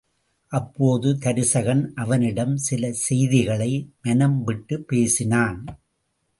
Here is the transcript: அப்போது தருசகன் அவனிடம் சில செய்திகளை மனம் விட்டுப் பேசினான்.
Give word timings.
அப்போது 0.51 1.09
தருசகன் 1.13 1.93
அவனிடம் 1.95 2.57
சில 2.57 2.91
செய்திகளை 2.91 3.71
மனம் 4.01 4.43
விட்டுப் 4.43 4.87
பேசினான். 4.87 5.65